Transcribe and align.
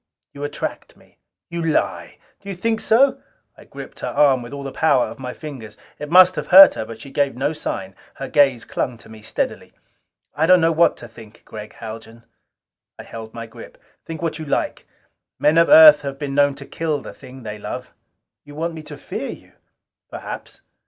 You 0.33 0.43
attract 0.43 0.97
me." 0.97 1.19
"You 1.51 1.61
lie!" 1.63 2.17
"Do 2.41 2.49
you 2.49 2.55
think 2.55 2.79
so?" 2.79 3.21
I 3.55 3.65
gripped 3.65 3.99
her 3.99 4.07
arm 4.07 4.41
with 4.41 4.51
all 4.51 4.63
the 4.63 4.71
power 4.71 5.05
of 5.05 5.19
my 5.19 5.31
fingers. 5.31 5.77
It 5.99 6.09
must 6.09 6.33
have 6.37 6.47
hurt 6.47 6.73
her 6.73 6.85
but 6.85 6.99
she 6.99 7.11
gave 7.11 7.35
no 7.35 7.53
sign; 7.53 7.93
her 8.15 8.27
gaze 8.27 8.65
clung 8.65 8.97
to 8.97 9.09
me 9.09 9.21
steadily. 9.21 9.73
"I 10.33 10.47
don't 10.47 10.59
know 10.59 10.71
what 10.71 10.97
to 10.97 11.07
think, 11.07 11.43
Gregg 11.45 11.73
Haljan...." 11.73 12.23
I 12.97 13.03
held 13.03 13.35
my 13.35 13.45
grip. 13.45 13.77
"Think 14.03 14.23
what 14.23 14.39
you 14.39 14.45
like. 14.45 14.87
Men 15.37 15.59
of 15.59 15.69
Earth 15.69 16.01
have 16.01 16.17
been 16.17 16.33
known 16.33 16.55
to 16.55 16.65
kill 16.65 17.01
the 17.03 17.13
thing 17.13 17.43
they 17.43 17.59
love." 17.59 17.93
"You 18.43 18.55
want 18.55 18.73
me 18.73 18.81
to 18.81 18.97
fear 18.97 19.29
you?" 19.29 19.51
"Perhaps." 20.09 20.61